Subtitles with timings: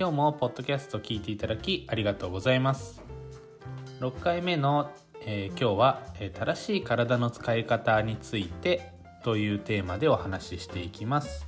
[0.00, 3.02] 今日もポッドキャスト聞いていただきありがとうございます。
[4.00, 4.90] 6回目の、
[5.26, 11.46] えー、今日は、え、正しい体の使い方についてというテーマでお話ししていきます。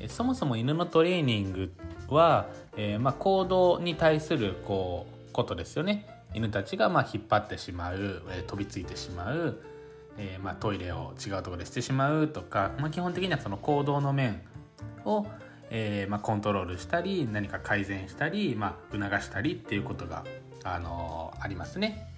[0.00, 1.72] えそもそも犬のトレーニング
[2.08, 6.24] は、えー、まあ、行動に対するこうことですよね。
[6.34, 9.62] 犬たちがま引っ張ってしまう、え飛びついてしまう、
[10.18, 14.42] えー、まあ、トイレを違うところでしてしまうとか、まあ、基本的にはその行動の面
[15.04, 15.24] を、
[15.74, 20.24] えー、まコントロールしたり何か改善したり、ま促したりっていうことが、
[20.64, 22.12] あのありますね。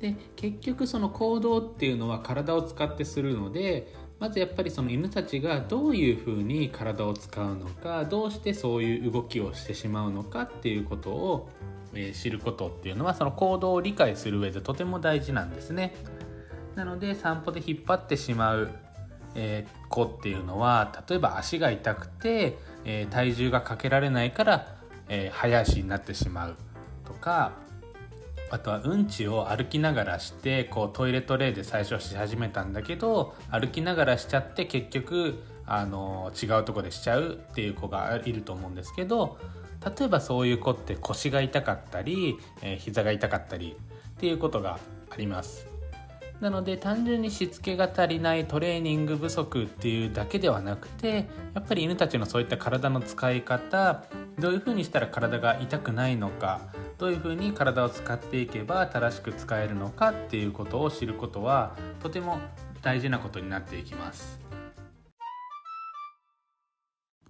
[0.00, 11.48] で結局その行動っていうのは体を使ってするのでまずやっぱりその犬たちがどういうふうに体を使うのかどうしてそういう動きをしてしまうのかっていうことを、
[11.94, 15.94] え知ることっていうのはその行動を理解する上でとても大事なんですね。
[16.74, 18.70] なので散歩で引っ張ってしまう、
[19.34, 24.76] えー、子っていうのは例えば足が痛くて、えー、体重がかけられないから、
[25.08, 26.56] えー、早足になってしまう
[27.04, 27.52] とか
[28.50, 39.38] あとはうんちを歩きながらしてこうトイレトレーで最初し始めたんだけど歩きながらしちゃって結局あの違うとこでしちゃうっていう子がいると思うんですけど
[39.98, 43.76] 例えばそういう子って腰が痛かったり、えー、膝が痛かったり
[44.16, 44.78] っていうことが
[45.10, 45.73] あります。
[46.40, 54.04] なので単純にしつけが足りないトレーニング不足っていうだけではなくてやっぱり犬たちのそういった体の使い方
[54.38, 56.60] どういうふうにしたら体が痛くないのか
[56.98, 62.40] どういうふうに体を使っていけば正しく使えるのかっていうことを知ることはとても
[62.82, 64.44] 大事なことになっていきます。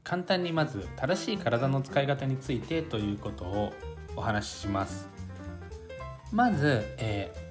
[0.02, 3.72] 簡単にまず正しい体の使い方についてということを
[4.16, 5.08] お話しします。
[6.30, 7.43] まず、えー、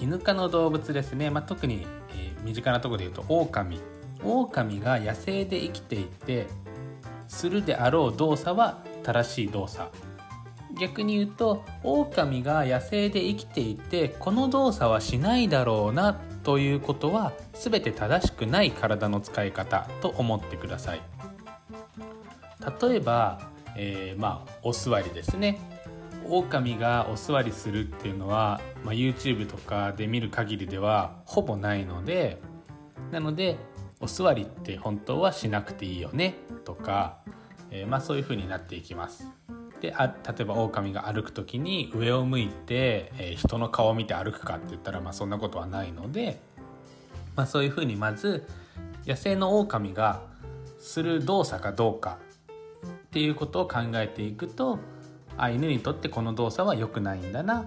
[0.00, 3.80] 犬科の動物ですね、まあ、特に、えー、身近なところで言うとオオカミ
[4.22, 6.46] オオカミが野生で生きていて
[7.28, 9.90] するであろう動作は正しい動作。
[10.78, 21.00] 逆に言うと狼が野生で生きていてこの動作はしないだろうなということは全て正しくない体の使い方と思ってください。
[22.80, 25.58] 例えば、えー、まあお座りですね。
[26.28, 32.40] 狼がお座りするっていうのは、まあ、YouTube とかで見る限りではほぼないので
[33.10, 33.56] なので
[34.00, 36.34] お座りって本当はしなくていいよね
[36.64, 37.18] とか、
[37.70, 39.26] えー、まあそういう風になっていきます。
[39.80, 46.40] であ例えば狼が歩く時に上を向いて、えー、人の顔を見て歩くかって言ったら、まあ、そんなことはないので、
[47.36, 48.44] まあ、そういうふうにまず
[49.06, 50.22] 野生の狼が
[50.80, 52.18] する動作かどうか
[52.86, 54.80] っていうことを考えていくと
[55.38, 57.64] あ犬にとってこの動作は良くないんだな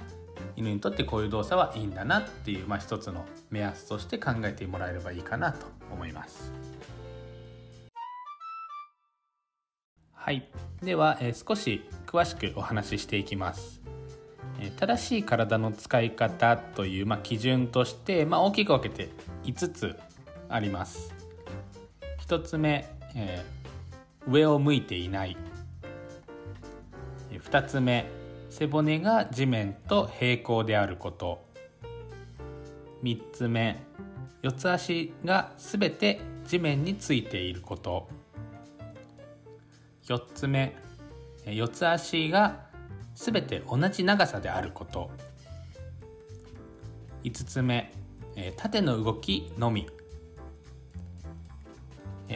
[0.56, 6.52] 犬にとってこういう動作はいいんだなっていう、まあ、一つの目安として考えてもらえればいいかなと思います。
[10.14, 10.48] はい、
[10.84, 13.82] では、えー、少し詳しくお話ししていきます。
[14.60, 19.10] えー、正しい体の使い方という、まあ、基準として、まあ、大きく分けて
[19.46, 19.98] 5つ
[20.50, 21.14] あります。
[22.28, 25.38] 1つ目、えー、上を向いていない。
[27.44, 28.10] 2つ目
[28.50, 31.44] 背骨が地面と平行であること。
[33.04, 33.82] 3つ目
[34.42, 38.10] 四つ足が全て地面についていること。
[40.06, 40.76] 4つ目
[41.46, 42.66] 四つ足が
[43.16, 45.10] 全て同じ長さであること。
[47.24, 47.92] 5つ目
[48.58, 49.88] 縦の動きのみ。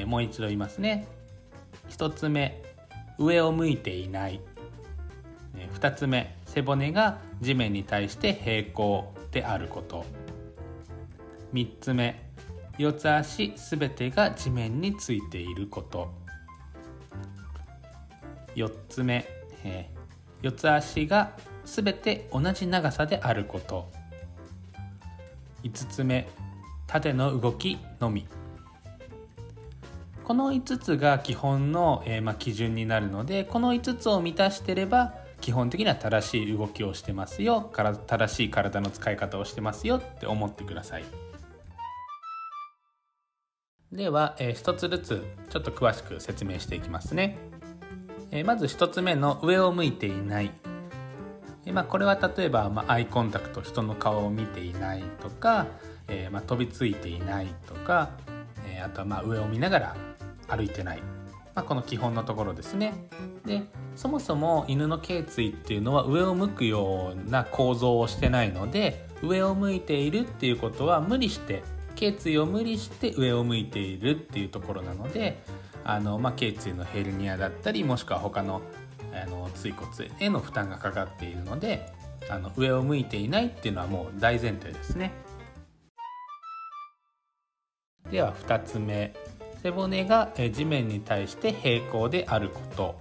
[0.05, 1.07] もう一度言いますね。
[1.89, 2.61] 1つ目
[3.17, 4.41] 上を向いていない。
[5.75, 10.05] 2つ目背骨が地面に対して平行であること。
[11.53, 12.25] 3つ目
[12.77, 16.11] 四つ足全てが地面についていること。
[18.55, 19.27] 4つ目、
[19.63, 21.31] えー、四つ足が
[21.65, 23.91] 全て同じ長さであること。
[25.63, 26.27] 5つ目
[26.87, 28.27] 縦の動きのみ。
[30.23, 37.61] この5つが基本の、えー、まあ、基準になるのでこの5つを満たしてれば基本的には正しい動きをしてますよ。
[37.61, 41.03] から正しい体の使い方をしてますよって思ってください。
[43.91, 47.37] では、えー、一つずつちょっと詳しく説明していきますね、
[48.31, 50.51] えー、まず一つ目の上を向いていない。
[51.67, 55.67] えまあ、これは例えば、まあ、アイコンタクト人の顔を見ていないとか、
[56.07, 58.09] え、まあ、飛びついていないとか、
[58.67, 59.95] え、あとはまあ上を見ながら
[60.47, 61.03] 歩いてない、
[61.55, 62.93] まあ、この基本のところですね。
[63.45, 63.63] で
[63.95, 71.63] そもそも犬の頸椎っていうのは上を向くような構造をしてないので上を向いているっていうことは無理して
[71.95, 75.41] 頸椎を無理して上を向いているっていうところなので
[75.85, 78.61] あの、まあ、頸椎のヘルニアだったりもしくは他の
[79.13, 81.89] あの椎骨への負担がかかっているので
[82.29, 85.13] あの上を向いていないっていうのはもう大前提ですね。
[88.11, 89.13] では2つ目。
[89.65, 92.95] 背骨が地面に対して平行であること。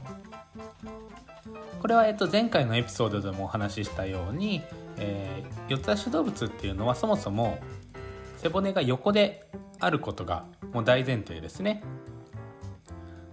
[1.79, 4.63] これは、えっと、前回のエピソードでもお話ししたように、
[4.97, 7.59] えー、四つ足動物っていうのはそもそも
[8.39, 9.47] 背骨が横で
[9.79, 11.83] あることがもう大前提ですね。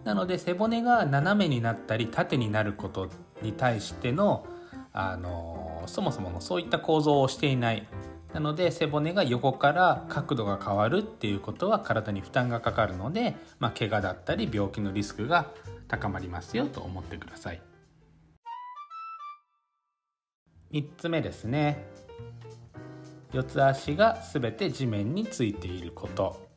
[0.04, 3.08] なので背骨が斜めになったり縦になること
[3.42, 4.46] に対しての、
[4.92, 7.88] あのそもそものそういった構造をしていない
[8.34, 15.52] なので背骨が横から角度が変わるっていうことは体に負担がかかるので、まあ、怪我だったり病気のリスクが
[15.88, 17.62] 高まりますよと思ってください。
[20.72, 21.86] 3つ目ですね。
[23.34, 26.50] 四つ足が全て地面についていること、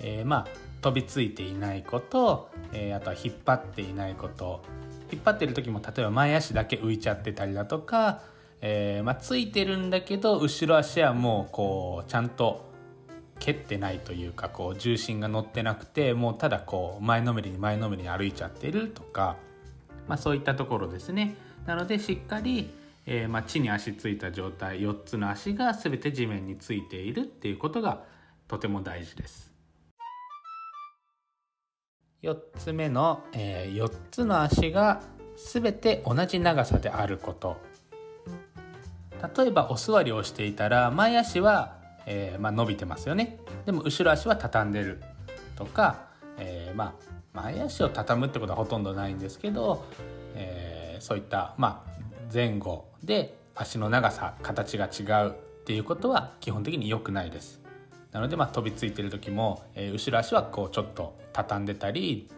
[0.00, 0.46] えー、まあ
[0.80, 4.62] 飛びついていないこと、えー、あとは引っ張っていないこと。
[5.12, 8.22] 引っ張ってる時も例えば前足だけ浮いちゃってたりだとか、
[8.62, 12.68] えー、まあ、ついてるんだけど後ろ足はもうこうちゃんと
[13.38, 19.36] 蹴ってないというかこう重心が乗ってなくてもうただこう前のめりに前のめりに歩いちゃってるとか、
[20.06, 21.34] まあ、そういったところですね。
[21.66, 22.70] なのでしっかり、
[23.06, 28.02] えー、まあ、地に足ついた状態4つの足が全て地面についているっていうことが
[28.46, 29.50] とても大事です。
[32.22, 35.00] 4つ目の、えー、4つの足が
[35.52, 37.69] 全て同じ長さであること。
[39.36, 41.76] 例えばお座りをしていたら前足は、
[42.06, 43.38] えー、まあ、伸びてますよね。
[43.66, 45.02] でも後ろ足は畳んでる
[45.56, 46.06] とか、
[46.38, 46.94] えー、まあ、
[47.32, 49.84] 前足を畳むってことはほとんどないんですけど、
[50.34, 51.90] えそういった、まあ、
[52.32, 57.60] 前後で足の長さ形が違うっていうことは基本的に良くないです。
[58.12, 62.28] なのでまあ飛びついてる時も、え、後ろ足はこうちょっと畳んでたり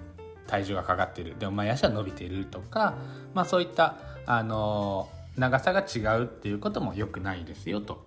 [0.46, 1.36] 体重がかかってる。
[1.38, 2.94] でも前足は伸びているとか、
[3.34, 3.96] まあ、そういった、
[4.26, 8.06] あのー、長さが違うっていうことも良くないですよと。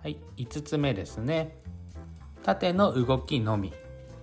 [0.00, 1.56] はい、5つ目ですね。
[2.44, 3.72] 縦の動きのみ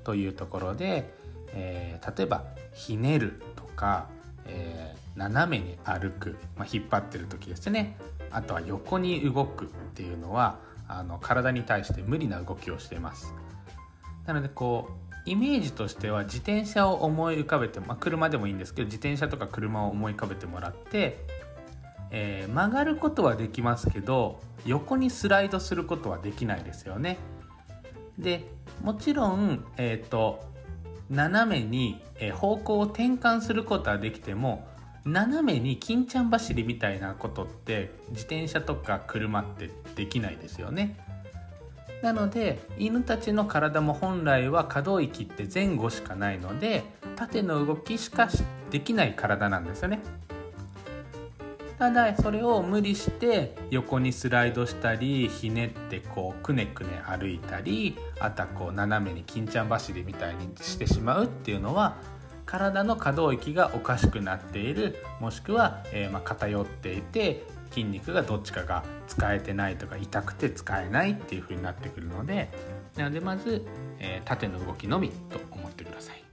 [0.04, 1.14] というところで、
[1.50, 4.08] えー、例えばひねるとか、
[4.46, 7.98] えー、斜めに歩く、まあ、引っ張ってる時ですね。
[8.32, 13.34] あとは横に動くっていうのはあの体に対して無理な動きをしてます。
[14.26, 21.18] なのでこうイメージとしては自転車を思い浮かべて、まあ、車でもいいんですけど自転車とか車を思い浮かべてもらって、
[22.12, 27.18] えー、曲がることはできますけど横にスライドすることはできないですよね。
[28.19, 28.48] で
[28.83, 30.44] もちろん、えーと、
[31.10, 32.01] 斜めに
[32.33, 34.68] 方向を転換することはできても
[35.06, 40.98] 斜めに金ちゃん走りみたいなことって自転車とか車ってできないですよね。
[42.06, 46.84] なので犬たちの体も本来は可動域って前後しかないので
[47.16, 48.30] 縦の動きしか
[48.70, 50.02] できない体なんですよね。
[51.80, 61.98] ただそれを無理して横にスライドしたりひねってこうくねくね歩いたりあとはこう斜めに金ちゃん走りみたいにしてしまうっていうのは
[62.46, 67.44] 体の可動域がおかしくなっているもしくは、えー、ま偏っていて
[67.75, 72.50] 筋肉がどっちかが使えてないとか痛くて使えないっていう風になってくるので
[72.96, 73.65] なのでまず、
[74.00, 76.24] えー、縦の動きのみと思ってください。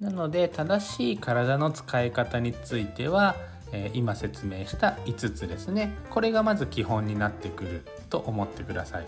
[0.00, 3.34] なので正しい体の使い方については、
[3.72, 5.92] えー、今説明した5つですね。
[6.08, 9.06] これがまず基本になってくると思ってください。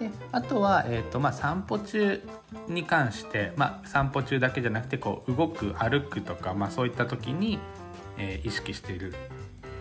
[0.00, 2.20] であとは、えーとまあ、散歩中
[2.68, 7.60] に関して、まあ、散歩中だけじゃなくてこう動く歩くとか、まあ、そういった時に、
[8.18, 9.14] えー、意識している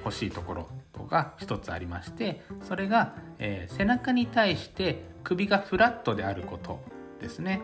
[0.06, 6.80] 欲しいところとが一つありましてそれが、えー、背中に対して首がフラットであること
[7.22, 7.62] ですね。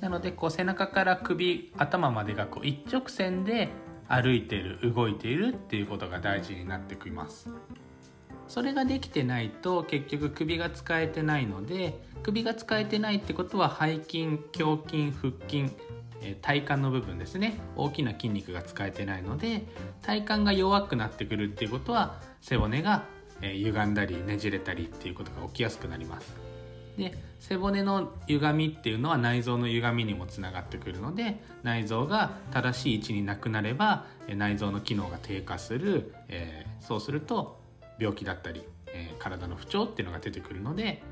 [0.00, 3.68] なのでこう背中から首頭までがこう一直線で
[4.08, 7.48] 歩いている動いているっていうことが大事になってきます。
[8.48, 15.70] それができてないと結局首が使えてないので首が使えてないってことは背筋胸筋腹筋
[16.40, 17.58] 体幹の部分ですね。
[17.76, 19.64] 大きな筋肉が使えてないので
[20.02, 23.04] 体幹が弱くなってくるっていうことは背骨が
[23.42, 26.34] え、歪んだりねじれたりっていうことが起きやすくなります。
[26.96, 37.58] で背骨の歪みっていうのは内臓の歪みにもつながってくるので内臓が正しい位置になくなれば内臓の機能が低下する、えー、そうすると
[37.98, 41.02] 病気だったり、えー、体の不調っていうのが出てくるので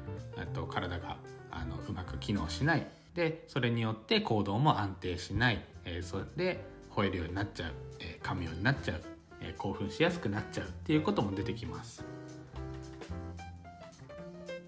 [0.53, 1.17] と体が
[1.51, 6.65] あのうまく機能しないでそれによって行動も安定しない、えー、それで
[6.95, 9.01] 吠えるようになっちゃう、えー、噛むようになっちゃう、
[9.41, 12.05] えー、興奮しやすくなっちゃうっていうことも出てきます。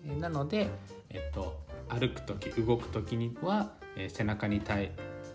[0.04, 0.68] えー、なので、
[1.10, 4.92] えっと、歩く時動く時には、えー、背中に対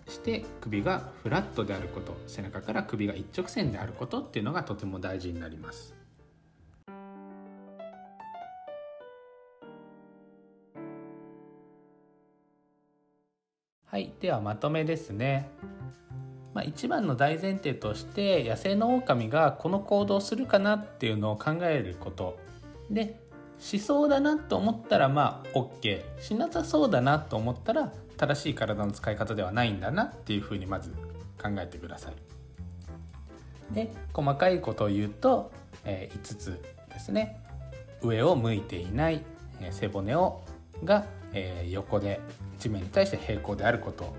[0.08, 5.97] して首がフラットであること背中から首が一直線であることっていうのがとても大事になります。
[13.90, 15.50] はい、ではまとめですね。
[16.54, 22.38] まあ、一番の大前提として野生のオオカミがこの行動をするかなっていうのを考えること
[22.90, 23.20] で
[23.60, 30.90] しそうだなと思ったらまあ OK しなさそうだなと思ったら正しい体の使い方ではないんだなっていうふうにまず
[31.42, 32.14] 考えてください。
[33.74, 35.52] で細かいことを言うと、
[35.86, 37.40] えー、5つですね
[38.02, 39.24] 上を向いていない、
[39.62, 40.42] え、背骨を
[40.84, 41.06] が、
[41.38, 42.20] えー、横で
[42.58, 44.16] 地面に対して平行であること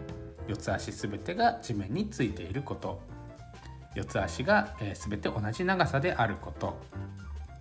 [0.46, 3.00] 四つ足すべてが地面についていること。
[3.94, 6.78] 四つ足が、えー、全て同じ長さであること、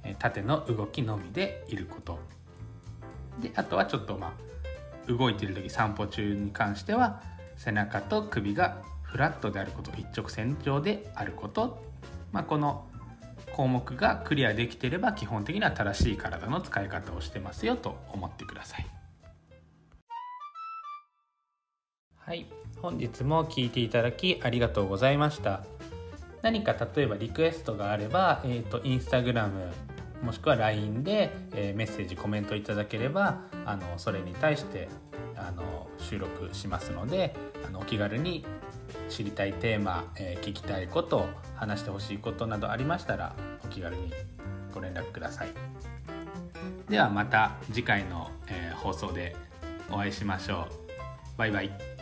[0.04, 2.20] えー、縦の動きのみでいること。
[3.42, 4.34] であとはちょっとま
[5.08, 7.22] あ動いている時散歩中に関しては
[7.56, 9.92] 背中と首がフラットであること。
[9.98, 11.82] 一直線上であること、
[12.32, 12.86] まあ、この
[13.54, 18.86] 項目がクリアできていれば基本的には正しい体の使い方をしてますよと思ってください。
[22.28, 22.46] はい。
[22.82, 25.64] 本日も聞いていただきありがとうございました。
[26.42, 29.72] 何か例えばリクエストがあれば、えーと、インスタグラム
[30.22, 34.90] もしくは LINE で、えー、メッセージコメントいただければあのそれに対して
[35.38, 37.34] あの収録しますので
[37.66, 38.46] あのお気軽に
[39.08, 44.12] 知りたいテーマ、えー、聞きたいこと話してほしいことなどありましたらお気軽に
[44.76, 45.48] ご連絡ください。
[46.90, 49.34] ではまた次回の、えー、放送で
[49.90, 50.68] お会いしましょ
[51.36, 51.38] う。
[51.38, 51.97] バイバイ。